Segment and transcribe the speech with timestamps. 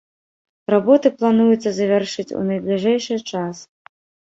[0.75, 3.67] Работы плануецца завяршыць у найбліжэйшы час.